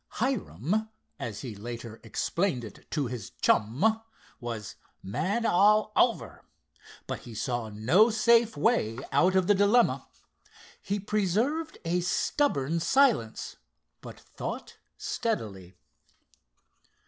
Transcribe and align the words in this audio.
Hiram, 0.13 0.89
as 1.19 1.41
he 1.41 1.53
later 1.55 1.99
explained 2.03 2.63
it 2.63 2.89
to 2.89 3.05
his 3.05 3.33
chum, 3.39 4.01
was 4.39 4.73
"mad 5.03 5.45
all 5.45 5.91
over," 5.95 6.43
but 7.05 7.19
he 7.19 7.35
saw 7.35 7.69
no 7.69 8.09
safe 8.09 8.57
way 8.57 8.97
out 9.11 9.35
of 9.35 9.45
the 9.45 9.53
dilemma. 9.53 10.07
He 10.81 10.99
preserved 10.99 11.77
a 11.85 11.99
stubborn 11.99 12.79
silence, 12.79 13.57
but 14.01 14.19
thought 14.19 14.79
steadily. 14.97 15.75